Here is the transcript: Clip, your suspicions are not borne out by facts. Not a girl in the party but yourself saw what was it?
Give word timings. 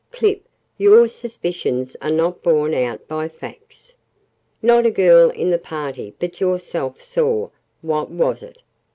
Clip, 0.11 0.41
your 0.79 1.07
suspicions 1.07 1.95
are 2.01 2.09
not 2.09 2.41
borne 2.41 2.73
out 2.73 3.07
by 3.07 3.29
facts. 3.29 3.93
Not 4.59 4.83
a 4.87 4.89
girl 4.89 5.29
in 5.29 5.51
the 5.51 5.59
party 5.59 6.15
but 6.17 6.41
yourself 6.41 7.03
saw 7.03 7.51
what 7.83 8.09
was 8.09 8.41
it? 8.41 8.63